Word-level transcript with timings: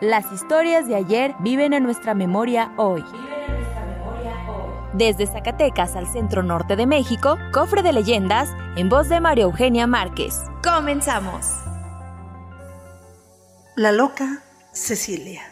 Las 0.00 0.30
historias 0.32 0.88
de 0.88 0.96
ayer 0.96 1.36
viven 1.38 1.72
en 1.72 1.84
nuestra 1.84 2.14
memoria 2.14 2.72
hoy. 2.76 3.04
Desde 4.92 5.26
Zacatecas 5.26 5.94
al 5.94 6.08
centro 6.08 6.42
norte 6.42 6.74
de 6.74 6.86
México, 6.86 7.38
Cofre 7.52 7.82
de 7.82 7.92
Leyendas, 7.92 8.48
en 8.76 8.88
voz 8.88 9.08
de 9.08 9.20
María 9.20 9.44
Eugenia 9.44 9.86
Márquez. 9.86 10.34
¡Comenzamos! 10.64 11.46
La 13.76 13.92
loca 13.92 14.42
Cecilia. 14.72 15.42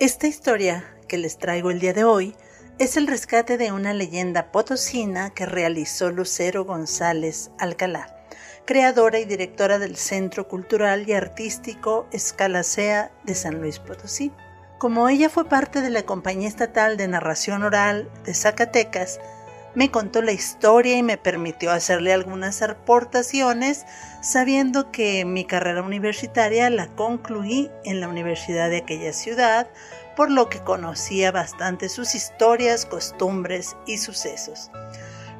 Esta 0.00 0.26
historia 0.26 0.84
que 1.06 1.18
les 1.18 1.36
traigo 1.36 1.70
el 1.70 1.78
día 1.78 1.92
de 1.92 2.04
hoy 2.04 2.34
es 2.78 2.96
el 2.96 3.06
rescate 3.06 3.58
de 3.58 3.70
una 3.70 3.92
leyenda 3.92 4.50
potosina 4.50 5.30
que 5.30 5.44
realizó 5.44 6.10
Lucero 6.10 6.64
González 6.64 7.50
Alcalá, 7.58 8.16
creadora 8.64 9.18
y 9.18 9.24
directora 9.24 9.78
del 9.78 9.96
Centro 9.96 10.48
Cultural 10.48 11.08
y 11.08 11.12
Artístico 11.12 12.06
Escalacea 12.12 13.10
de 13.24 13.34
San 13.34 13.60
Luis 13.60 13.78
Potosí. 13.78 14.32
Como 14.78 15.08
ella 15.08 15.28
fue 15.28 15.48
parte 15.48 15.80
de 15.80 15.90
la 15.90 16.02
Compañía 16.04 16.48
Estatal 16.48 16.96
de 16.96 17.08
Narración 17.08 17.62
Oral 17.62 18.10
de 18.24 18.34
Zacatecas, 18.34 19.20
me 19.74 19.90
contó 19.90 20.20
la 20.20 20.32
historia 20.32 20.96
y 20.96 21.02
me 21.02 21.16
permitió 21.16 21.70
hacerle 21.70 22.12
algunas 22.12 22.60
aportaciones, 22.60 23.86
sabiendo 24.20 24.90
que 24.90 25.24
mi 25.24 25.44
carrera 25.44 25.82
universitaria 25.82 26.68
la 26.68 26.88
concluí 26.88 27.70
en 27.84 28.00
la 28.00 28.08
universidad 28.08 28.68
de 28.68 28.78
aquella 28.78 29.12
ciudad, 29.14 29.68
por 30.14 30.30
lo 30.30 30.50
que 30.50 30.58
conocía 30.58 31.32
bastante 31.32 31.88
sus 31.88 32.14
historias, 32.14 32.84
costumbres 32.84 33.76
y 33.86 33.96
sucesos. 33.96 34.70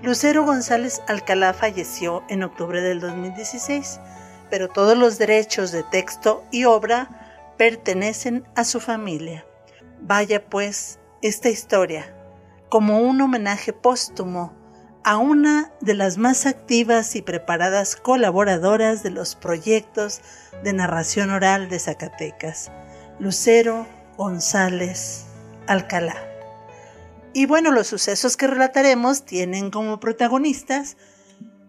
Lucero 0.03 0.45
González 0.45 1.01
Alcalá 1.07 1.55
falleció 1.55 2.25
en 2.29 2.43
octubre 2.43 2.81
del 2.81 2.99
2016, 2.99 4.01
pero 4.51 4.69
todos 4.69 4.99
los 4.99 5.17
derechos 5.17 5.71
de 5.71 5.85
texto 5.85 6.45
y 6.51 6.65
obra 6.65 7.55
pertenecen 7.57 8.45
a 8.57 8.65
su 8.65 8.81
familia. 8.81 9.47
Vaya 10.01 10.45
pues 10.45 10.99
esta 11.23 11.51
historia 11.51 12.17
como 12.69 12.99
un 12.99 13.21
homenaje 13.21 13.73
póstumo 13.73 14.53
a 15.05 15.19
una 15.19 15.73
de 15.81 15.95
las 15.95 16.19
más 16.19 16.47
activas 16.47 17.15
y 17.15 17.23
preparadas 17.23 17.95
colaboradoras 17.95 19.05
de 19.05 19.11
los 19.11 19.37
proyectos 19.37 20.21
de 20.65 20.73
narración 20.73 21.31
oral 21.31 21.69
de 21.69 21.79
Zacatecas, 21.79 22.73
Lucero 23.21 23.87
González 24.17 25.27
Alcalá. 25.69 26.32
Y 27.35 27.47
bueno, 27.47 27.71
los 27.71 27.87
sucesos 27.87 28.37
que 28.37 28.47
relataremos 28.47 29.25
tienen 29.25 29.71
como 29.71 30.01
protagonistas 30.01 30.97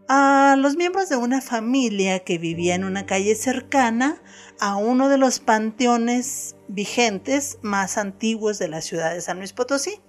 a 0.09 0.55
los 0.57 0.75
miembros 0.75 1.09
de 1.09 1.15
una 1.15 1.41
familia 1.41 2.19
que 2.19 2.37
vivía 2.37 2.75
en 2.75 2.83
una 2.83 3.05
calle 3.05 3.35
cercana 3.35 4.21
a 4.59 4.75
uno 4.75 5.09
de 5.09 5.17
los 5.17 5.39
panteones 5.39 6.55
vigentes 6.67 7.59
más 7.61 7.97
antiguos 7.97 8.59
de 8.59 8.67
la 8.67 8.81
ciudad 8.81 9.13
de 9.13 9.21
San 9.21 9.37
Luis 9.37 9.53
Potosí 9.53 10.01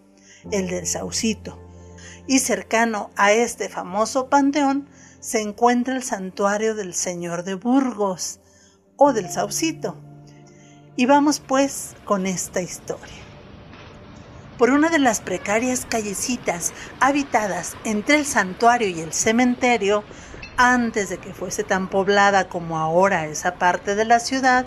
el 0.51 0.69
del 0.69 0.87
Saucito. 0.87 1.59
Y 2.27 2.39
cercano 2.39 3.11
a 3.17 3.33
este 3.33 3.69
famoso 3.69 4.29
panteón 4.29 4.89
se 5.21 5.41
encuentra 5.41 5.95
el 5.95 6.03
santuario 6.03 6.75
del 6.75 6.95
Señor 6.95 7.45
de 7.45 7.55
Burgos 7.55 8.41
o 8.97 9.13
del 9.13 9.31
Saucito. 9.31 9.97
Y 10.97 11.07
vamos 11.07 11.41
pues 11.41 11.95
con 12.05 12.27
esta 12.27 12.63
historia. 12.63 13.24
Por 14.59 14.71
una 14.71 14.89
de 14.89 15.01
las 15.01 15.21
precarias 15.21 15.85
callecitas 15.89 16.73
habitadas 17.01 17.77
entre 17.85 18.17
el 18.17 18.25
santuario 18.25 18.89
y 18.89 19.01
el 19.01 19.13
cementerio, 19.13 20.05
antes 20.57 21.09
de 21.09 21.19
que 21.19 21.35
fuese 21.35 21.65
tan 21.65 21.89
poblada 21.89 22.49
como 22.49 22.79
ahora 22.79 23.27
esa 23.27 23.57
parte 23.57 23.97
de 23.97 24.05
la 24.05 24.21
ciudad, 24.21 24.65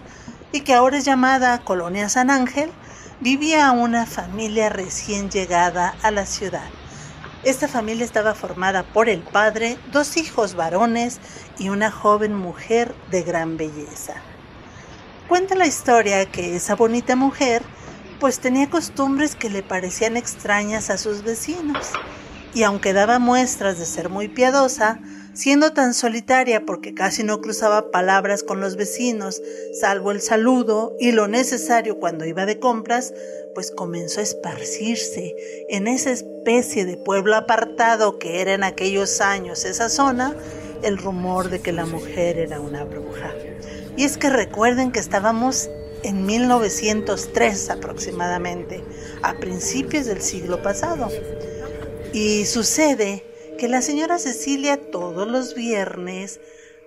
y 0.51 0.61
que 0.61 0.73
ahora 0.73 0.97
es 0.97 1.05
llamada 1.05 1.63
Colonia 1.63 2.09
San 2.09 2.29
Ángel, 2.29 2.69
vivía 3.21 3.71
una 3.71 4.05
familia 4.05 4.67
recién 4.69 5.29
llegada 5.29 5.95
a 6.03 6.11
la 6.11 6.25
ciudad. 6.25 6.69
Esta 7.43 7.69
familia 7.69 8.03
estaba 8.03 8.35
formada 8.35 8.83
por 8.83 9.07
el 9.07 9.21
padre, 9.21 9.77
dos 9.93 10.17
hijos 10.17 10.55
varones 10.55 11.19
y 11.57 11.69
una 11.69 11.91
joven 11.91 12.35
mujer 12.35 12.93
de 13.09 13.23
gran 13.23 13.55
belleza. 13.55 14.15
Cuenta 15.29 15.55
la 15.55 15.65
historia 15.65 16.25
que 16.25 16.57
esa 16.57 16.75
bonita 16.75 17.15
mujer 17.15 17.63
pues 18.19 18.39
tenía 18.39 18.69
costumbres 18.69 19.35
que 19.35 19.49
le 19.49 19.63
parecían 19.63 20.17
extrañas 20.17 20.89
a 20.89 20.97
sus 20.97 21.23
vecinos, 21.23 21.91
y 22.53 22.63
aunque 22.63 22.93
daba 22.93 23.19
muestras 23.19 23.77
de 23.77 23.85
ser 23.85 24.09
muy 24.09 24.27
piadosa, 24.27 24.99
siendo 25.33 25.71
tan 25.71 25.93
solitaria 25.93 26.65
porque 26.65 26.95
casi 26.95 27.23
no 27.23 27.41
cruzaba 27.41 27.91
palabras 27.91 28.41
con 28.41 28.59
los 28.59 28.75
vecinos, 28.75 29.41
salvo 29.79 30.11
el 30.11 30.21
saludo 30.21 30.95
y 30.99 31.11
lo 31.11 31.27
necesario 31.27 31.99
cuando 31.99 32.25
iba 32.25 32.47
de 32.47 32.59
compras, 32.59 33.13
pues 33.53 33.71
comenzó 33.71 34.19
a 34.19 34.23
esparcirse 34.23 35.35
en 35.69 35.87
esa 35.87 36.11
especie 36.11 36.85
de 36.85 36.97
pueblo 36.97 37.35
apartado 37.35 38.17
que 38.17 38.41
era 38.41 38.53
en 38.53 38.63
aquellos 38.63 39.21
años 39.21 39.63
esa 39.65 39.89
zona, 39.89 40.35
el 40.81 40.97
rumor 40.97 41.49
de 41.49 41.59
que 41.59 41.71
la 41.71 41.85
mujer 41.85 42.39
era 42.39 42.59
una 42.59 42.83
bruja. 42.83 43.31
Y 43.95 44.03
es 44.03 44.17
que 44.17 44.29
recuerden 44.29 44.91
que 44.91 44.99
estábamos 44.99 45.69
en 46.07 46.25
1903 46.25 47.69
aproximadamente, 47.69 48.81
a 49.23 49.33
principios 49.33 50.05
del 50.05 50.21
siglo 50.21 50.61
pasado. 50.61 51.09
Y 52.13 52.45
sucede 52.45 53.25
que 53.59 53.67
la 53.67 53.81
señora 53.81 54.17
Cecilia 54.17 54.89
todos 54.89 55.27
los 55.27 55.53
viernes 55.53 56.39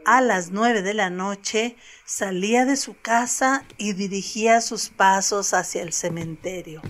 a 0.07 0.23
las 0.23 0.53
nueve 0.53 0.81
de 0.81 0.95
la 0.95 1.11
noche 1.11 1.77
salía 2.07 2.65
de 2.65 2.77
su 2.77 2.99
casa 2.99 3.67
y 3.77 3.93
dirigía 3.93 4.63
sus 4.63 4.89
pasos 4.89 5.53
hacia 5.53 5.83
el 5.83 5.93
cementerio, 5.93 6.81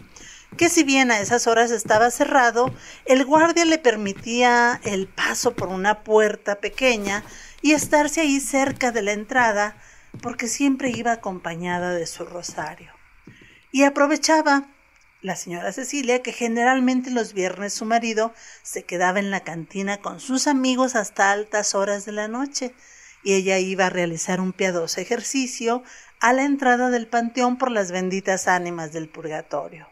que 0.57 0.69
si 0.69 0.85
bien 0.85 1.11
a 1.11 1.19
esas 1.19 1.49
horas 1.49 1.73
estaba 1.73 2.13
cerrado, 2.13 2.73
el 3.07 3.25
guardia 3.25 3.65
le 3.65 3.79
permitía 3.79 4.81
el 4.85 5.09
paso 5.09 5.57
por 5.57 5.69
una 5.69 6.05
puerta 6.05 6.61
pequeña 6.61 7.25
y 7.61 7.73
estarse 7.73 8.21
ahí 8.21 8.39
cerca 8.39 8.93
de 8.93 9.03
la 9.03 9.13
entrada, 9.13 9.77
porque 10.23 10.49
siempre 10.49 10.91
iba 10.91 11.13
acompañada 11.13 11.95
de 11.95 12.07
su 12.07 12.25
rosario. 12.25 12.93
Y 13.73 13.85
aprovechaba 13.85 14.69
la 15.23 15.37
señora 15.37 15.73
Cecilia, 15.73 16.23
que 16.23 16.33
generalmente 16.33 17.11
los 17.11 17.35
viernes 17.35 17.75
su 17.75 17.85
marido 17.85 18.33
se 18.63 18.85
quedaba 18.85 19.19
en 19.19 19.31
la 19.31 19.41
cantina 19.41 19.99
con 19.99 20.19
sus 20.19 20.47
amigos 20.47 20.97
hasta 20.97 21.31
altas 21.31 21.75
horas 21.75 22.05
de 22.07 22.13
la 22.13 22.29
noche, 22.29 22.75
y 23.23 23.35
ella 23.35 23.59
iba 23.59 23.87
a 23.87 23.91
realizar 23.91 24.41
un 24.41 24.53
piadoso 24.53 25.01
ejercicio 25.01 25.83
a 26.21 26.33
la 26.33 26.45
entrada 26.45 26.89
del 26.89 27.07
panteón 27.07 27.59
por 27.59 27.71
las 27.71 27.93
benditas 27.93 28.49
ánimas 28.49 28.93
del 28.93 29.09
purgatorio. 29.09 29.89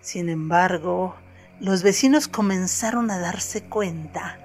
Sin 0.00 0.30
embargo, 0.30 1.16
los 1.60 1.82
vecinos 1.82 2.28
comenzaron 2.28 3.10
a 3.10 3.18
darse 3.18 3.62
cuenta 3.64 4.38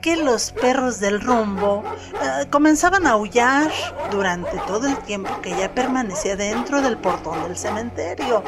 que 0.00 0.16
los 0.16 0.52
perros 0.52 0.98
del 1.00 1.20
rumbo 1.20 1.84
eh, 2.14 2.46
comenzaban 2.48 3.06
a 3.06 3.12
aullar 3.12 3.70
durante 4.10 4.56
todo 4.66 4.86
el 4.88 4.96
tiempo 4.98 5.40
que 5.42 5.52
ella 5.52 5.74
permanecía 5.74 6.36
dentro 6.36 6.80
del 6.80 6.96
portón 6.96 7.42
del 7.44 7.56
cementerio. 7.56 8.42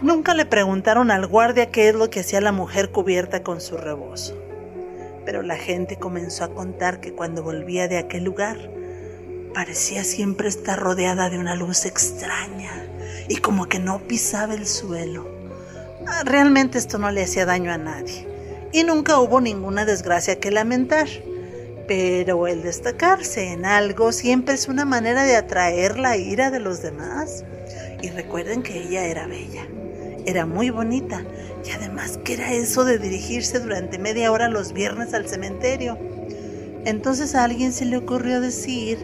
Nunca 0.00 0.34
le 0.34 0.46
preguntaron 0.46 1.10
al 1.10 1.26
guardia 1.26 1.70
qué 1.70 1.88
es 1.88 1.94
lo 1.94 2.08
que 2.08 2.20
hacía 2.20 2.40
la 2.40 2.52
mujer 2.52 2.90
cubierta 2.90 3.42
con 3.42 3.60
su 3.60 3.76
rebozo. 3.76 4.34
Pero 5.24 5.42
la 5.42 5.56
gente 5.56 5.96
comenzó 5.96 6.44
a 6.44 6.54
contar 6.54 7.00
que 7.00 7.12
cuando 7.12 7.42
volvía 7.42 7.88
de 7.88 7.98
aquel 7.98 8.24
lugar, 8.24 8.58
parecía 9.54 10.04
siempre 10.04 10.48
estar 10.48 10.78
rodeada 10.78 11.30
de 11.30 11.38
una 11.38 11.54
luz 11.54 11.84
extraña 11.84 12.86
y 13.28 13.36
como 13.36 13.66
que 13.66 13.78
no 13.78 13.98
pisaba 14.00 14.54
el 14.54 14.66
suelo. 14.66 15.26
Realmente 16.24 16.78
esto 16.78 16.98
no 16.98 17.10
le 17.10 17.22
hacía 17.22 17.44
daño 17.44 17.72
a 17.72 17.78
nadie 17.78 18.31
y 18.72 18.84
nunca 18.84 19.18
hubo 19.20 19.40
ninguna 19.40 19.84
desgracia 19.84 20.40
que 20.40 20.50
lamentar. 20.50 21.08
Pero 21.86 22.46
el 22.46 22.62
destacarse 22.62 23.52
en 23.52 23.66
algo 23.66 24.12
siempre 24.12 24.54
es 24.54 24.68
una 24.68 24.84
manera 24.84 25.24
de 25.24 25.36
atraer 25.36 25.98
la 25.98 26.16
ira 26.16 26.50
de 26.50 26.60
los 26.60 26.82
demás. 26.82 27.44
Y 28.00 28.10
recuerden 28.10 28.62
que 28.62 28.78
ella 28.78 29.04
era 29.04 29.26
bella, 29.26 29.66
era 30.26 30.46
muy 30.46 30.70
bonita 30.70 31.22
y 31.64 31.70
además 31.70 32.18
que 32.24 32.34
era 32.34 32.52
eso 32.52 32.84
de 32.84 32.98
dirigirse 32.98 33.60
durante 33.60 33.98
media 33.98 34.32
hora 34.32 34.48
los 34.48 34.72
viernes 34.72 35.14
al 35.14 35.28
cementerio. 35.28 35.98
Entonces 36.84 37.34
a 37.34 37.44
alguien 37.44 37.72
se 37.72 37.84
le 37.84 37.96
ocurrió 37.96 38.40
decir 38.40 38.98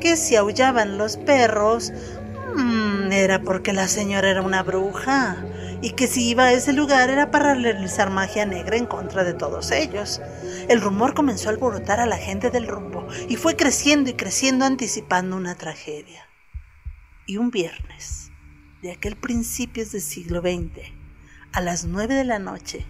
que 0.00 0.16
si 0.16 0.36
aullaban 0.36 0.98
los 0.98 1.16
perros, 1.16 1.92
mmm, 2.54 3.10
era 3.12 3.40
porque 3.40 3.72
la 3.72 3.88
señora 3.88 4.30
era 4.30 4.42
una 4.42 4.62
bruja 4.62 5.42
y 5.84 5.90
que 5.90 6.06
si 6.06 6.30
iba 6.30 6.44
a 6.44 6.52
ese 6.54 6.72
lugar 6.72 7.10
era 7.10 7.30
para 7.30 7.52
realizar 7.54 8.08
magia 8.08 8.46
negra 8.46 8.78
en 8.78 8.86
contra 8.86 9.22
de 9.22 9.34
todos 9.34 9.70
ellos. 9.70 10.22
El 10.70 10.80
rumor 10.80 11.12
comenzó 11.12 11.50
a 11.50 11.52
alborotar 11.52 12.00
a 12.00 12.06
la 12.06 12.16
gente 12.16 12.48
del 12.48 12.66
rumbo 12.66 13.06
y 13.28 13.36
fue 13.36 13.54
creciendo 13.54 14.08
y 14.08 14.14
creciendo 14.14 14.64
anticipando 14.64 15.36
una 15.36 15.56
tragedia. 15.56 16.26
Y 17.26 17.36
un 17.36 17.50
viernes, 17.50 18.30
de 18.80 18.92
aquel 18.92 19.16
principios 19.16 19.92
del 19.92 20.00
siglo 20.00 20.40
XX, 20.40 20.90
a 21.52 21.60
las 21.60 21.84
nueve 21.84 22.14
de 22.14 22.24
la 22.24 22.38
noche, 22.38 22.86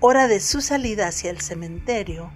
hora 0.00 0.26
de 0.26 0.40
su 0.40 0.62
salida 0.62 1.08
hacia 1.08 1.30
el 1.30 1.42
cementerio, 1.42 2.32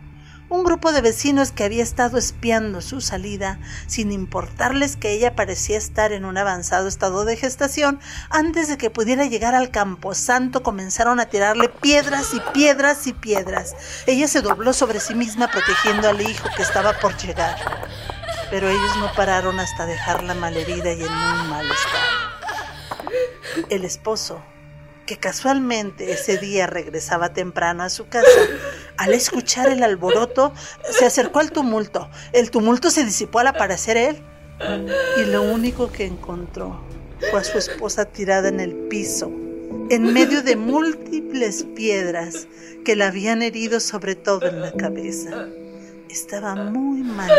un 0.49 0.63
grupo 0.63 0.93
de 0.93 1.01
vecinos 1.01 1.51
que 1.51 1.65
había 1.65 1.83
estado 1.83 2.19
espiando 2.19 2.81
su 2.81 3.01
salida, 3.01 3.59
sin 3.87 4.13
importarles 4.13 4.97
que 4.97 5.11
ella 5.11 5.35
parecía 5.35 5.77
estar 5.77 6.13
en 6.13 6.25
un 6.25 6.39
avanzado 6.39 6.87
estado 6.87 7.25
de 7.25 7.37
gestación, 7.37 7.99
antes 8.31 8.69
de 8.69 8.79
que 8.79 8.91
pudiera 8.91 9.27
llegar 9.27 9.57
al 9.57 9.71
camposanto 9.71 10.63
comenzaron 10.63 11.19
a 11.19 11.27
tirarle 11.27 11.69
piedras 11.69 12.33
y 12.33 12.41
piedras 12.53 13.07
y 13.09 13.13
piedras. 13.13 13.75
Ella 14.07 14.29
se 14.29 14.41
dobló 14.41 14.73
sobre 14.73 15.01
sí 15.01 15.15
misma 15.15 15.51
protegiendo 15.51 16.09
al 16.09 16.21
hijo 16.21 16.49
que 16.57 16.63
estaba 16.63 16.93
por 17.01 17.17
llegar. 17.17 17.57
Pero 18.51 18.69
ellos 18.69 18.97
no 18.99 19.13
pararon 19.15 19.59
hasta 19.59 19.87
dejarla 19.87 20.35
malherida 20.35 20.93
y 20.93 21.03
en 21.03 21.13
muy 21.13 21.49
mal 21.49 21.67
estado. 21.67 22.27
El 23.69 23.85
esposo, 23.85 24.45
que 25.07 25.17
casualmente 25.17 26.13
ese 26.13 26.39
día 26.39 26.67
regresaba 26.69 27.33
temprano 27.33 27.83
a 27.83 27.91
su 27.91 28.09
casa, 28.09 28.29
al 28.97 29.15
escuchar 29.15 29.69
el 29.69 29.83
alboroto, 29.83 30.53
se 30.91 31.05
acercó 31.05 31.41
al 31.41 31.53
tumulto. 31.53 32.09
El 32.33 32.51
tumulto 32.51 32.91
se 32.91 33.05
disipó 33.05 33.41
al 33.41 33.49
aparecer 33.49 33.97
él 33.97 34.23
y 35.19 35.25
lo 35.31 35.43
único 35.43 35.93
que 35.93 36.07
encontró 36.07 36.81
fue 37.31 37.41
a 37.41 37.45
su 37.45 37.59
esposa 37.59 38.05
tirada 38.07 38.49
en 38.49 38.61
el 38.61 38.75
piso, 38.75 39.31
en 39.91 40.13
medio 40.13 40.43
de 40.43 40.57
múltiples 40.57 41.65
piedras 41.75 42.47
que 42.85 42.97
la 42.97 43.09
habían 43.09 43.43
herido 43.43 43.81
sobre 43.81 44.15
todo 44.15 44.47
en 44.47 44.61
la 44.61 44.73
cabeza. 44.73 45.47
Estaba 46.09 46.55
muy 46.55 47.03
mal 47.03 47.31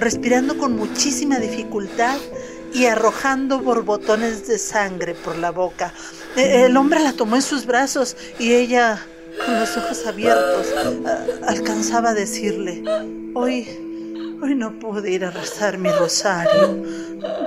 respirando 0.00 0.56
con 0.58 0.76
muchísima 0.76 1.38
dificultad 1.38 2.18
y 2.72 2.86
arrojando 2.86 3.60
borbotones 3.60 4.46
de 4.46 4.58
sangre 4.58 5.14
por 5.14 5.36
la 5.36 5.50
boca. 5.50 5.92
E, 6.36 6.64
el 6.64 6.76
hombre 6.76 7.00
la 7.00 7.12
tomó 7.12 7.36
en 7.36 7.42
sus 7.42 7.66
brazos 7.66 8.16
y 8.38 8.54
ella, 8.54 9.04
con 9.44 9.60
los 9.60 9.76
ojos 9.76 10.06
abiertos, 10.06 10.74
alcanzaba 11.46 12.10
a 12.10 12.14
decirle, 12.14 12.82
hoy, 13.34 13.66
hoy 14.42 14.54
no 14.54 14.78
pude 14.78 15.10
ir 15.10 15.24
a 15.24 15.30
rezar 15.30 15.78
mi 15.78 15.90
rosario 15.90 16.82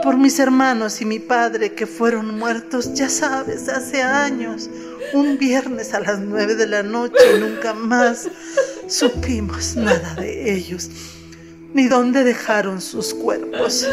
por 0.01 0.17
mis 0.17 0.39
hermanos 0.39 1.01
y 1.01 1.05
mi 1.05 1.19
padre 1.19 1.73
que 1.73 1.87
fueron 1.87 2.37
muertos, 2.37 2.93
ya 2.93 3.09
sabes, 3.09 3.69
hace 3.69 4.01
años, 4.01 4.69
un 5.13 5.37
viernes 5.37 5.93
a 5.93 5.99
las 5.99 6.19
nueve 6.19 6.55
de 6.55 6.67
la 6.67 6.83
noche 6.83 7.39
nunca 7.39 7.73
más 7.73 8.27
supimos 8.87 9.75
nada 9.75 10.15
de 10.15 10.53
ellos 10.53 10.89
ni 11.73 11.87
dónde 11.87 12.23
dejaron 12.23 12.81
sus 12.81 13.13
cuerpos. 13.13 13.87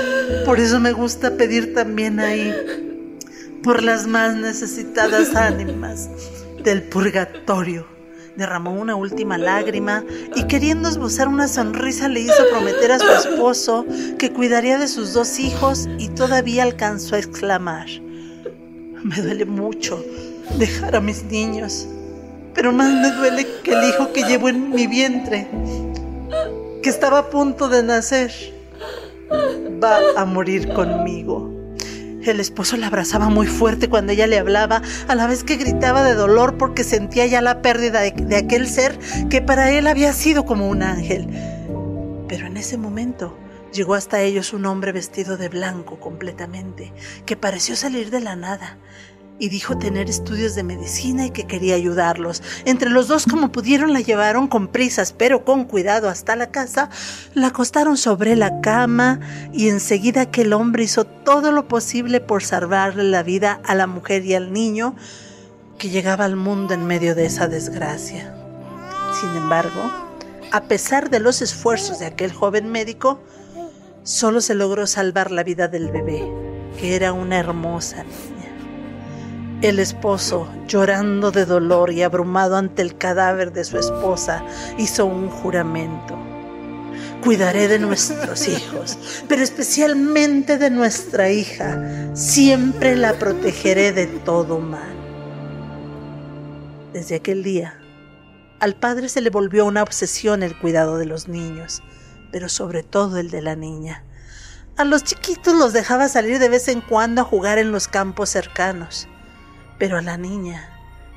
Por 0.44 0.60
eso 0.60 0.80
me 0.80 0.92
gusta 0.92 1.36
pedir 1.36 1.74
también 1.74 2.20
ahí 2.20 2.54
por 3.62 3.82
las 3.82 4.06
más 4.06 4.36
necesitadas 4.36 5.34
ánimas 5.34 6.08
del 6.62 6.82
purgatorio. 6.82 7.86
Derramó 8.36 8.72
una 8.72 8.94
última 8.94 9.36
lágrima 9.36 10.04
y 10.34 10.44
queriendo 10.44 10.88
esbozar 10.88 11.28
una 11.28 11.48
sonrisa 11.48 12.08
le 12.08 12.20
hizo 12.20 12.48
prometer 12.50 12.92
a 12.92 12.98
su 12.98 13.10
esposo 13.10 13.84
que 14.18 14.32
cuidaría 14.32 14.78
de 14.78 14.88
sus 14.88 15.12
dos 15.12 15.38
hijos 15.38 15.88
y 15.98 16.08
todavía 16.08 16.62
alcanzó 16.62 17.16
a 17.16 17.18
exclamar, 17.18 17.88
me 19.02 19.16
duele 19.16 19.44
mucho 19.44 20.02
dejar 20.58 20.96
a 20.96 21.00
mis 21.00 21.24
niños, 21.24 21.86
pero 22.54 22.72
más 22.72 22.92
me 22.92 23.10
duele 23.16 23.46
que 23.62 23.72
el 23.72 23.88
hijo 23.88 24.12
que 24.12 24.22
llevo 24.24 24.48
en 24.48 24.70
mi 24.70 24.86
vientre 24.86 25.48
que 26.82 26.88
estaba 26.88 27.18
a 27.18 27.30
punto 27.30 27.68
de 27.68 27.82
nacer, 27.82 28.32
va 29.82 29.98
a 30.16 30.24
morir 30.24 30.72
conmigo. 30.72 31.59
El 32.22 32.40
esposo 32.40 32.76
la 32.76 32.88
abrazaba 32.88 33.28
muy 33.28 33.46
fuerte 33.46 33.88
cuando 33.88 34.12
ella 34.12 34.26
le 34.26 34.38
hablaba, 34.38 34.82
a 35.08 35.14
la 35.14 35.26
vez 35.26 35.44
que 35.44 35.56
gritaba 35.56 36.02
de 36.02 36.14
dolor 36.14 36.58
porque 36.58 36.84
sentía 36.84 37.26
ya 37.26 37.40
la 37.40 37.62
pérdida 37.62 38.00
de, 38.00 38.12
de, 38.12 38.36
aquel 38.36 38.66
ser 38.68 38.98
que 39.28 39.40
para 39.40 39.70
él 39.70 39.86
había 39.86 40.12
sido 40.12 40.44
como 40.44 40.68
un 40.68 40.82
ángel. 40.82 41.28
Pero 42.28 42.46
en 42.46 42.56
ese 42.56 42.76
momento 42.76 43.36
llegó 43.72 43.94
hasta 43.94 44.20
ellos 44.20 44.52
un 44.52 44.66
hombre 44.66 44.92
vestido 44.92 45.36
de 45.36 45.48
blanco 45.48 45.98
completamente, 45.98 46.92
que 47.24 47.36
pareció 47.36 47.76
salir 47.76 48.10
de 48.10 48.20
la 48.20 48.36
nada 48.36 48.78
y 49.40 49.48
dijo 49.48 49.78
tener 49.78 50.08
estudios 50.08 50.54
de 50.54 50.62
medicina 50.62 51.26
y 51.26 51.30
que 51.30 51.46
quería 51.46 51.74
ayudarlos. 51.74 52.42
Entre 52.66 52.90
los 52.90 53.08
dos, 53.08 53.24
como 53.24 53.50
pudieron, 53.50 53.94
la 53.94 54.00
llevaron 54.00 54.46
con 54.46 54.68
prisas, 54.68 55.12
pero 55.12 55.44
con 55.44 55.64
cuidado 55.64 56.08
hasta 56.10 56.36
la 56.36 56.50
casa, 56.50 56.90
la 57.34 57.48
acostaron 57.48 57.96
sobre 57.96 58.36
la 58.36 58.60
cama 58.60 59.18
y 59.52 59.70
enseguida 59.70 60.20
aquel 60.20 60.52
hombre 60.52 60.84
hizo 60.84 61.04
todo 61.04 61.52
lo 61.52 61.66
posible 61.66 62.20
por 62.20 62.44
salvarle 62.44 63.04
la 63.04 63.22
vida 63.22 63.60
a 63.64 63.74
la 63.74 63.86
mujer 63.86 64.24
y 64.26 64.34
al 64.34 64.52
niño 64.52 64.94
que 65.78 65.88
llegaba 65.88 66.26
al 66.26 66.36
mundo 66.36 66.74
en 66.74 66.86
medio 66.86 67.14
de 67.14 67.24
esa 67.24 67.48
desgracia. 67.48 68.34
Sin 69.18 69.30
embargo, 69.30 69.90
a 70.52 70.64
pesar 70.64 71.08
de 71.08 71.20
los 71.20 71.40
esfuerzos 71.40 71.98
de 71.98 72.06
aquel 72.06 72.32
joven 72.32 72.70
médico, 72.70 73.20
solo 74.02 74.42
se 74.42 74.54
logró 74.54 74.86
salvar 74.86 75.30
la 75.30 75.44
vida 75.44 75.68
del 75.68 75.90
bebé, 75.90 76.30
que 76.78 76.94
era 76.94 77.14
una 77.14 77.38
hermosa 77.38 78.04
niña. 78.04 78.29
El 79.62 79.78
esposo, 79.78 80.48
llorando 80.66 81.32
de 81.32 81.44
dolor 81.44 81.92
y 81.92 82.02
abrumado 82.02 82.56
ante 82.56 82.80
el 82.80 82.96
cadáver 82.96 83.52
de 83.52 83.64
su 83.64 83.76
esposa, 83.78 84.42
hizo 84.78 85.04
un 85.04 85.28
juramento. 85.28 86.18
Cuidaré 87.22 87.68
de 87.68 87.78
nuestros 87.78 88.48
hijos, 88.48 88.96
pero 89.28 89.42
especialmente 89.42 90.56
de 90.56 90.70
nuestra 90.70 91.28
hija. 91.28 92.16
Siempre 92.16 92.96
la 92.96 93.12
protegeré 93.18 93.92
de 93.92 94.06
todo 94.06 94.60
mal. 94.60 94.94
Desde 96.94 97.16
aquel 97.16 97.42
día, 97.42 97.78
al 98.60 98.76
padre 98.76 99.10
se 99.10 99.20
le 99.20 99.28
volvió 99.28 99.66
una 99.66 99.82
obsesión 99.82 100.42
el 100.42 100.58
cuidado 100.58 100.96
de 100.96 101.04
los 101.04 101.28
niños, 101.28 101.82
pero 102.32 102.48
sobre 102.48 102.82
todo 102.82 103.18
el 103.18 103.28
de 103.28 103.42
la 103.42 103.56
niña. 103.56 104.04
A 104.78 104.84
los 104.84 105.04
chiquitos 105.04 105.54
los 105.54 105.74
dejaba 105.74 106.08
salir 106.08 106.38
de 106.38 106.48
vez 106.48 106.68
en 106.68 106.80
cuando 106.80 107.20
a 107.20 107.24
jugar 107.24 107.58
en 107.58 107.72
los 107.72 107.88
campos 107.88 108.30
cercanos 108.30 109.06
pero 109.80 109.96
a 109.98 110.02
la 110.02 110.16
niña 110.18 110.68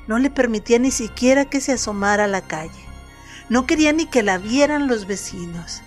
no 0.08 0.18
le 0.18 0.30
permitía 0.30 0.78
ni 0.78 0.90
siquiera 0.90 1.44
que 1.44 1.60
se 1.60 1.72
asomara 1.72 2.24
a 2.24 2.28
la 2.28 2.40
calle. 2.40 2.72
No 3.48 3.66
quería 3.66 3.92
ni 3.92 4.06
que 4.06 4.22
la 4.22 4.38
vieran 4.38 4.86
los 4.88 5.06
vecinos. 5.06 5.82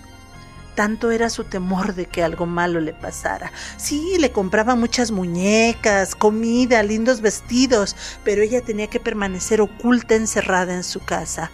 Tanto 0.74 1.10
era 1.10 1.28
su 1.28 1.42
temor 1.42 1.94
de 1.94 2.06
que 2.06 2.22
algo 2.22 2.46
malo 2.46 2.80
le 2.80 2.92
pasara. 2.92 3.52
Sí, 3.76 4.16
le 4.18 4.30
compraba 4.30 4.76
muchas 4.76 5.10
muñecas, 5.10 6.14
comida, 6.14 6.82
lindos 6.84 7.20
vestidos, 7.20 7.96
pero 8.24 8.42
ella 8.42 8.60
tenía 8.62 8.86
que 8.86 9.00
permanecer 9.00 9.60
oculta, 9.60 10.14
encerrada 10.14 10.74
en 10.74 10.84
su 10.84 11.00
casa. 11.00 11.50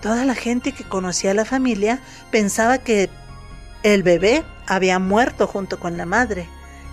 Toda 0.00 0.24
la 0.24 0.36
gente 0.36 0.72
que 0.72 0.84
conocía 0.84 1.32
a 1.32 1.34
la 1.34 1.44
familia 1.44 2.00
pensaba 2.30 2.78
que 2.78 3.10
el 3.82 4.04
bebé 4.04 4.44
había 4.66 5.00
muerto 5.00 5.48
junto 5.48 5.80
con 5.80 5.96
la 5.96 6.06
madre. 6.06 6.48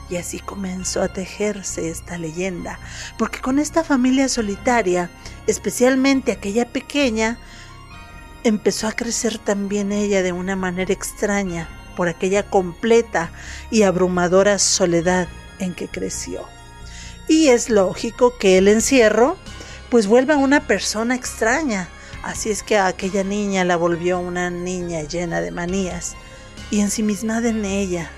Y 0.09 0.17
así 0.17 0.39
comenzó 0.39 1.03
a 1.03 1.07
tejerse 1.07 1.89
esta 1.89 2.17
leyenda, 2.17 2.79
porque 3.17 3.39
con 3.39 3.59
esta 3.59 3.83
familia 3.83 4.27
solitaria, 4.27 5.09
especialmente 5.45 6.31
aquella 6.31 6.65
pequeña, 6.71 7.37
empezó 8.43 8.87
a 8.87 8.93
crecer 8.93 9.37
también 9.37 9.91
ella 9.91 10.23
de 10.23 10.31
una 10.31 10.55
manera 10.55 10.93
extraña 10.93 11.69
por 11.95 12.07
aquella 12.07 12.49
completa 12.49 13.31
y 13.69 13.83
abrumadora 13.83 14.57
soledad 14.57 15.27
en 15.59 15.73
que 15.73 15.87
creció. 15.87 16.47
Y 17.27 17.49
es 17.49 17.69
lógico 17.69 18.37
que 18.37 18.57
el 18.57 18.67
encierro 18.67 19.37
pues 19.89 20.07
vuelva 20.07 20.37
una 20.37 20.65
persona 20.65 21.15
extraña, 21.15 21.89
así 22.23 22.49
es 22.49 22.63
que 22.63 22.77
a 22.77 22.87
aquella 22.87 23.23
niña 23.23 23.65
la 23.65 23.75
volvió 23.75 24.19
una 24.19 24.49
niña 24.49 25.01
llena 25.03 25.41
de 25.41 25.51
manías 25.51 26.15
y 26.71 26.79
ensimismada 26.79 27.49
en 27.49 27.65
ella, 27.65 28.11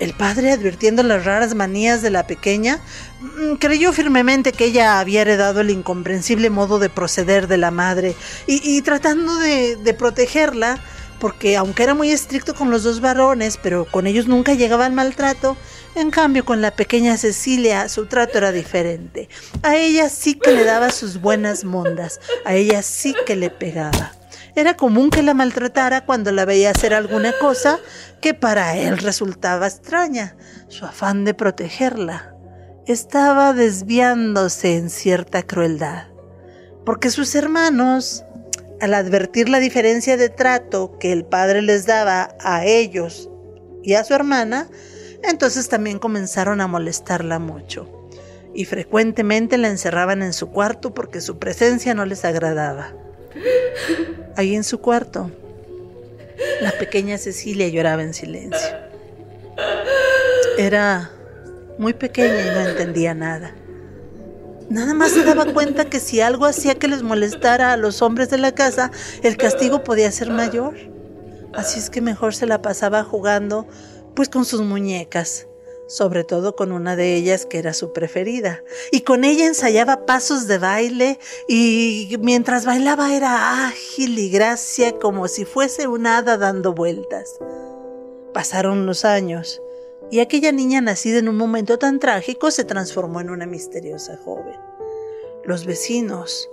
el 0.00 0.12
padre, 0.12 0.52
advirtiendo 0.52 1.02
las 1.02 1.24
raras 1.24 1.54
manías 1.54 2.02
de 2.02 2.10
la 2.10 2.26
pequeña, 2.26 2.80
mm, 3.20 3.54
creyó 3.54 3.92
firmemente 3.92 4.52
que 4.52 4.66
ella 4.66 5.00
había 5.00 5.22
heredado 5.22 5.60
el 5.60 5.70
incomprensible 5.70 6.50
modo 6.50 6.78
de 6.78 6.90
proceder 6.90 7.46
de 7.46 7.58
la 7.58 7.70
madre 7.70 8.14
y, 8.46 8.80
tratando 8.82 9.36
de, 9.36 9.76
de, 9.76 9.94
protegerla, 9.94 10.78
porque 11.20 11.56
aunque 11.56 11.84
era 11.84 11.94
muy 11.94 12.10
estricto 12.10 12.54
con 12.54 12.70
los 12.70 12.82
dos 12.82 13.00
varones, 13.00 13.58
pero 13.62 13.84
con 13.84 14.06
ellos 14.06 14.26
nunca 14.26 14.54
llegaba 14.54 14.86
al 14.86 14.92
maltrato, 14.92 15.56
en 15.94 16.10
cambio 16.10 16.44
con 16.44 16.60
la 16.60 16.72
pequeña 16.72 17.16
Cecilia 17.16 17.88
su 17.88 18.06
trato 18.06 18.38
era 18.38 18.52
diferente. 18.52 19.28
A 19.62 19.76
ella 19.76 20.08
sí 20.08 20.34
que 20.34 20.52
le 20.52 20.64
daba 20.64 20.90
sus 20.90 21.20
buenas 21.20 21.64
mondas, 21.64 22.20
a 22.44 22.54
ella 22.54 22.82
sí 22.82 23.14
que 23.26 23.36
le 23.36 23.50
pegaba. 23.50 24.13
Era 24.56 24.76
común 24.76 25.10
que 25.10 25.22
la 25.22 25.34
maltratara 25.34 26.04
cuando 26.06 26.30
la 26.30 26.44
veía 26.44 26.70
hacer 26.70 26.94
alguna 26.94 27.32
cosa 27.40 27.80
que 28.20 28.34
para 28.34 28.76
él 28.76 28.98
resultaba 28.98 29.66
extraña. 29.66 30.36
Su 30.68 30.84
afán 30.84 31.24
de 31.24 31.34
protegerla 31.34 32.34
estaba 32.86 33.52
desviándose 33.52 34.76
en 34.76 34.90
cierta 34.90 35.42
crueldad, 35.42 36.08
porque 36.84 37.10
sus 37.10 37.34
hermanos, 37.34 38.24
al 38.80 38.94
advertir 38.94 39.48
la 39.48 39.58
diferencia 39.58 40.16
de 40.16 40.28
trato 40.28 40.98
que 40.98 41.12
el 41.12 41.24
padre 41.24 41.62
les 41.62 41.86
daba 41.86 42.36
a 42.40 42.64
ellos 42.64 43.30
y 43.82 43.94
a 43.94 44.04
su 44.04 44.14
hermana, 44.14 44.68
entonces 45.22 45.68
también 45.68 45.98
comenzaron 45.98 46.60
a 46.60 46.66
molestarla 46.68 47.38
mucho 47.38 48.08
y 48.54 48.66
frecuentemente 48.66 49.58
la 49.58 49.68
encerraban 49.68 50.22
en 50.22 50.32
su 50.32 50.50
cuarto 50.50 50.94
porque 50.94 51.20
su 51.20 51.38
presencia 51.38 51.94
no 51.94 52.04
les 52.06 52.24
agradaba. 52.24 52.94
Ahí 54.36 54.54
en 54.54 54.64
su 54.64 54.80
cuarto, 54.80 55.30
la 56.60 56.72
pequeña 56.72 57.18
Cecilia 57.18 57.68
lloraba 57.68 58.02
en 58.02 58.14
silencio. 58.14 58.76
Era 60.58 61.10
muy 61.78 61.92
pequeña 61.92 62.40
y 62.40 62.50
no 62.54 62.68
entendía 62.68 63.14
nada. 63.14 63.54
Nada 64.70 64.94
más 64.94 65.12
se 65.12 65.24
daba 65.24 65.52
cuenta 65.52 65.84
que 65.84 66.00
si 66.00 66.20
algo 66.20 66.46
hacía 66.46 66.74
que 66.74 66.88
les 66.88 67.02
molestara 67.02 67.72
a 67.72 67.76
los 67.76 68.02
hombres 68.02 68.30
de 68.30 68.38
la 68.38 68.52
casa, 68.52 68.90
el 69.22 69.36
castigo 69.36 69.84
podía 69.84 70.10
ser 70.10 70.30
mayor. 70.30 70.74
Así 71.52 71.78
es 71.78 71.90
que 71.90 72.00
mejor 72.00 72.34
se 72.34 72.46
la 72.46 72.62
pasaba 72.62 73.04
jugando 73.04 73.68
pues 74.14 74.28
con 74.28 74.44
sus 74.44 74.62
muñecas 74.62 75.46
sobre 75.86 76.24
todo 76.24 76.56
con 76.56 76.72
una 76.72 76.96
de 76.96 77.14
ellas 77.14 77.46
que 77.46 77.58
era 77.58 77.74
su 77.74 77.92
preferida. 77.92 78.64
Y 78.90 79.02
con 79.02 79.24
ella 79.24 79.46
ensayaba 79.46 80.06
pasos 80.06 80.46
de 80.46 80.58
baile 80.58 81.18
y 81.48 82.16
mientras 82.20 82.64
bailaba 82.64 83.14
era 83.14 83.66
ágil 83.66 84.18
y 84.18 84.30
gracia 84.30 84.98
como 84.98 85.28
si 85.28 85.44
fuese 85.44 85.86
una 85.86 86.18
hada 86.18 86.38
dando 86.38 86.72
vueltas. 86.72 87.38
Pasaron 88.32 88.86
los 88.86 89.04
años 89.04 89.62
y 90.10 90.20
aquella 90.20 90.52
niña 90.52 90.80
nacida 90.80 91.18
en 91.18 91.28
un 91.28 91.36
momento 91.36 91.78
tan 91.78 91.98
trágico 91.98 92.50
se 92.50 92.64
transformó 92.64 93.20
en 93.20 93.30
una 93.30 93.46
misteriosa 93.46 94.16
joven. 94.16 94.58
Los 95.44 95.66
vecinos, 95.66 96.48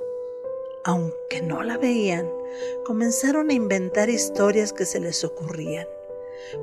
aunque 0.84 1.42
no 1.42 1.64
la 1.64 1.78
veían, 1.78 2.30
comenzaron 2.86 3.50
a 3.50 3.54
inventar 3.54 4.10
historias 4.10 4.74
que 4.74 4.86
se 4.86 5.00
les 5.00 5.24
ocurrían 5.24 5.88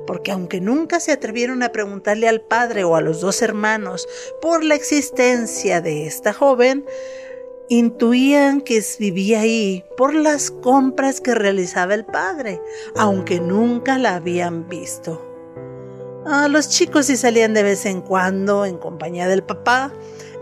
porque 0.07 0.31
aunque 0.31 0.61
nunca 0.61 0.99
se 0.99 1.11
atrevieron 1.11 1.63
a 1.63 1.71
preguntarle 1.71 2.27
al 2.27 2.41
padre 2.41 2.83
o 2.83 2.95
a 2.95 3.01
los 3.01 3.21
dos 3.21 3.41
hermanos 3.41 4.07
por 4.41 4.63
la 4.63 4.75
existencia 4.75 5.81
de 5.81 6.05
esta 6.07 6.33
joven, 6.33 6.85
intuían 7.69 8.61
que 8.61 8.83
vivía 8.99 9.41
ahí 9.41 9.85
por 9.95 10.13
las 10.15 10.49
compras 10.51 11.21
que 11.21 11.35
realizaba 11.35 11.93
el 11.93 12.05
padre, 12.05 12.61
aunque 12.95 13.39
nunca 13.39 13.97
la 13.97 14.15
habían 14.15 14.67
visto. 14.67 15.25
Los 16.49 16.69
chicos 16.69 17.05
sí 17.05 17.17
salían 17.17 17.53
de 17.53 17.63
vez 17.63 17.85
en 17.85 18.01
cuando 18.01 18.65
en 18.65 18.77
compañía 18.77 19.27
del 19.27 19.43
papá 19.43 19.91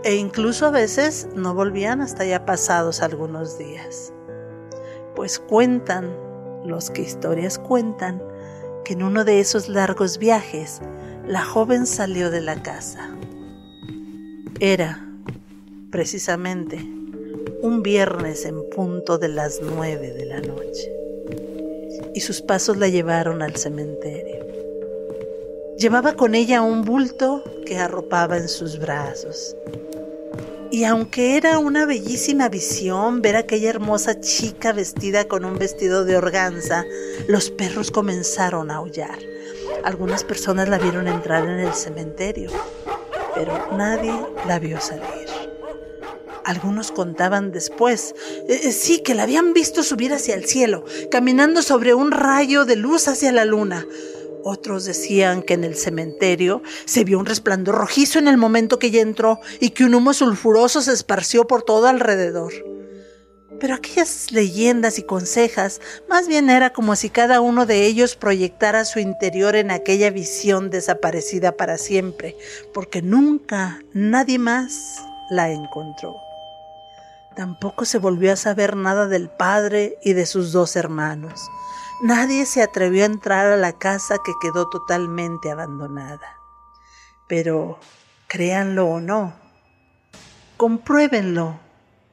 e 0.04 0.16
incluso 0.16 0.66
a 0.66 0.70
veces 0.70 1.28
no 1.34 1.54
volvían 1.54 2.00
hasta 2.00 2.24
ya 2.24 2.44
pasados 2.44 3.00
algunos 3.00 3.58
días. 3.58 4.12
Pues 5.14 5.38
cuentan, 5.38 6.14
los 6.64 6.90
que 6.90 7.02
historias 7.02 7.58
cuentan, 7.58 8.22
que 8.84 8.94
en 8.94 9.02
uno 9.02 9.24
de 9.24 9.40
esos 9.40 9.68
largos 9.68 10.18
viajes 10.18 10.80
la 11.26 11.44
joven 11.44 11.86
salió 11.86 12.30
de 12.30 12.40
la 12.40 12.62
casa. 12.62 13.10
Era, 14.60 15.06
precisamente, 15.90 16.78
un 17.62 17.82
viernes 17.82 18.44
en 18.44 18.68
punto 18.70 19.18
de 19.18 19.28
las 19.28 19.60
nueve 19.62 20.12
de 20.12 20.24
la 20.24 20.40
noche, 20.40 20.92
y 22.14 22.20
sus 22.20 22.40
pasos 22.40 22.76
la 22.76 22.88
llevaron 22.88 23.42
al 23.42 23.56
cementerio. 23.56 24.46
Llevaba 25.78 26.14
con 26.14 26.34
ella 26.34 26.62
un 26.62 26.84
bulto 26.84 27.42
que 27.64 27.78
arropaba 27.78 28.36
en 28.36 28.48
sus 28.48 28.78
brazos. 28.78 29.56
Y 30.70 30.84
aunque 30.84 31.36
era 31.36 31.58
una 31.58 31.86
bellísima 31.86 32.48
visión 32.50 33.22
ver 33.22 33.36
aquella 33.36 33.70
hermosa 33.70 34.20
chica 34.20 34.72
vestida 34.72 35.26
con 35.26 35.46
un 35.46 35.58
vestido 35.58 36.04
de 36.04 36.16
organza, 36.16 36.84
los 37.26 37.50
perros 37.50 37.90
comenzaron 37.90 38.70
a 38.70 38.76
aullar. 38.76 39.18
Algunas 39.84 40.24
personas 40.24 40.68
la 40.68 40.78
vieron 40.78 41.08
entrar 41.08 41.44
en 41.44 41.60
el 41.60 41.72
cementerio, 41.72 42.50
pero 43.34 43.68
nadie 43.76 44.12
la 44.46 44.58
vio 44.58 44.78
salir. 44.80 45.28
Algunos 46.44 46.92
contaban 46.92 47.50
después, 47.50 48.14
eh, 48.48 48.60
eh, 48.64 48.72
sí, 48.72 49.00
que 49.00 49.14
la 49.14 49.22
habían 49.24 49.52
visto 49.52 49.82
subir 49.82 50.12
hacia 50.12 50.34
el 50.34 50.46
cielo, 50.46 50.84
caminando 51.10 51.62
sobre 51.62 51.94
un 51.94 52.10
rayo 52.10 52.64
de 52.64 52.76
luz 52.76 53.08
hacia 53.08 53.32
la 53.32 53.44
luna. 53.44 53.86
Otros 54.44 54.84
decían 54.84 55.42
que 55.42 55.54
en 55.54 55.64
el 55.64 55.76
cementerio 55.76 56.62
se 56.84 57.04
vio 57.04 57.18
un 57.18 57.26
resplandor 57.26 57.74
rojizo 57.74 58.18
en 58.18 58.28
el 58.28 58.36
momento 58.36 58.78
que 58.78 58.88
ella 58.88 59.00
entró 59.00 59.40
y 59.60 59.70
que 59.70 59.84
un 59.84 59.94
humo 59.94 60.14
sulfuroso 60.14 60.80
se 60.80 60.92
esparció 60.92 61.46
por 61.46 61.62
todo 61.62 61.86
alrededor. 61.86 62.52
Pero 63.60 63.74
aquellas 63.74 64.30
leyendas 64.30 64.98
y 64.98 65.02
consejas 65.02 65.80
más 66.08 66.28
bien 66.28 66.48
era 66.48 66.72
como 66.72 66.94
si 66.94 67.10
cada 67.10 67.40
uno 67.40 67.66
de 67.66 67.86
ellos 67.86 68.14
proyectara 68.14 68.84
su 68.84 69.00
interior 69.00 69.56
en 69.56 69.70
aquella 69.70 70.10
visión 70.10 70.70
desaparecida 70.70 71.52
para 71.52 71.76
siempre, 71.76 72.36
porque 72.72 73.02
nunca 73.02 73.80
nadie 73.92 74.38
más 74.38 75.02
la 75.30 75.50
encontró. 75.50 76.16
Tampoco 77.34 77.84
se 77.84 77.98
volvió 77.98 78.32
a 78.32 78.36
saber 78.36 78.76
nada 78.76 79.06
del 79.06 79.28
padre 79.28 79.98
y 80.02 80.12
de 80.12 80.26
sus 80.26 80.52
dos 80.52 80.76
hermanos. 80.76 81.40
Nadie 82.00 82.46
se 82.46 82.62
atrevió 82.62 83.02
a 83.02 83.06
entrar 83.06 83.46
a 83.46 83.56
la 83.56 83.72
casa 83.72 84.18
que 84.24 84.32
quedó 84.40 84.68
totalmente 84.68 85.50
abandonada. 85.50 86.38
Pero, 87.26 87.80
créanlo 88.28 88.86
o 88.86 89.00
no, 89.00 89.34
compruébenlo 90.56 91.58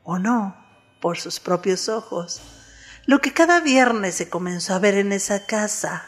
o 0.03 0.17
no 0.17 0.55
por 0.99 1.19
sus 1.19 1.39
propios 1.39 1.87
ojos, 1.87 2.41
lo 3.05 3.21
que 3.21 3.31
cada 3.31 3.59
viernes 3.59 4.15
se 4.15 4.27
comenzó 4.27 4.73
a 4.73 4.79
ver 4.79 4.95
en 4.95 5.11
esa 5.11 5.45
casa, 5.45 6.03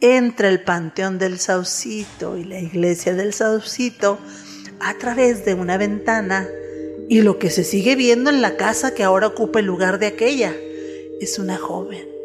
entre 0.00 0.48
el 0.48 0.62
Panteón 0.62 1.18
del 1.18 1.38
Saucito 1.40 2.36
y 2.36 2.44
la 2.44 2.58
iglesia 2.58 3.14
del 3.14 3.32
Saucito, 3.32 4.18
a 4.78 4.92
través 4.98 5.46
de 5.46 5.54
una 5.54 5.78
ventana, 5.78 6.46
y 7.08 7.22
lo 7.22 7.38
que 7.38 7.48
se 7.48 7.64
sigue 7.64 7.96
viendo 7.96 8.28
en 8.28 8.42
la 8.42 8.58
casa 8.58 8.94
que 8.94 9.04
ahora 9.04 9.28
ocupa 9.28 9.60
el 9.60 9.64
lugar 9.64 9.98
de 9.98 10.08
aquella, 10.08 10.54
es 11.18 11.38
una 11.38 11.56
joven 11.56 12.15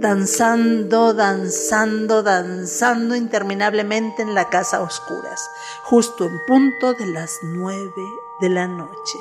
danzando, 0.00 1.12
danzando, 1.12 2.22
danzando 2.22 3.16
interminablemente 3.16 4.22
en 4.22 4.34
la 4.34 4.48
casa 4.48 4.78
a 4.78 4.82
oscuras, 4.82 5.50
justo 5.82 6.24
en 6.24 6.40
punto 6.46 6.94
de 6.94 7.06
las 7.06 7.38
nueve 7.42 8.04
de 8.40 8.48
la 8.48 8.68
noche. 8.68 9.18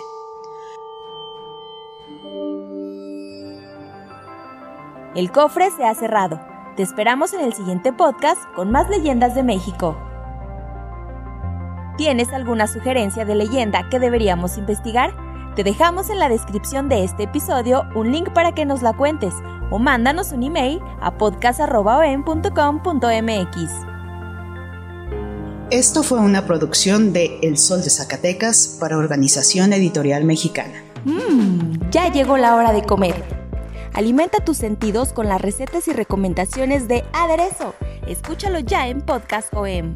El 5.15 5.31
cofre 5.31 5.71
se 5.71 5.83
ha 5.83 5.95
cerrado. 5.95 6.39
Te 6.75 6.83
esperamos 6.83 7.33
en 7.33 7.41
el 7.41 7.53
siguiente 7.53 7.91
podcast 7.91 8.39
con 8.53 8.71
más 8.71 8.87
leyendas 8.87 9.33
de 9.33 9.41
México. 9.41 9.97
¿Tienes 11.97 12.31
alguna 12.31 12.67
sugerencia 12.67 13.25
de 13.25 13.33
leyenda 13.33 13.89
que 13.89 13.99
deberíamos 13.99 14.59
investigar? 14.59 15.26
Te 15.57 15.63
dejamos 15.63 16.11
en 16.11 16.19
la 16.19 16.29
descripción 16.29 16.87
de 16.87 17.03
este 17.03 17.23
episodio 17.23 17.81
un 17.95 18.11
link 18.11 18.29
para 18.31 18.53
que 18.53 18.63
nos 18.63 18.83
la 18.83 18.93
cuentes 18.93 19.33
o 19.71 19.79
mándanos 19.79 20.31
un 20.31 20.43
email 20.43 20.79
a 21.01 21.17
podcast.com.mx. 21.17 22.51
Esto 25.71 26.03
fue 26.03 26.19
una 26.19 26.45
producción 26.45 27.11
de 27.11 27.39
El 27.41 27.57
Sol 27.57 27.81
de 27.81 27.89
Zacatecas 27.89 28.77
para 28.79 28.99
Organización 28.99 29.73
Editorial 29.73 30.25
Mexicana. 30.25 30.83
Mmm, 31.05 31.89
ya 31.89 32.11
llegó 32.11 32.37
la 32.37 32.53
hora 32.53 32.71
de 32.71 32.83
comer. 32.83 33.15
Alimenta 33.93 34.45
tus 34.45 34.57
sentidos 34.57 35.11
con 35.11 35.27
las 35.27 35.41
recetas 35.41 35.87
y 35.87 35.91
recomendaciones 35.91 36.87
de 36.87 37.03
Aderezo. 37.13 37.73
Escúchalo 38.05 38.59
ya 38.59 38.89
en 38.89 39.01
Podcast 39.01 39.51
OM. 39.55 39.95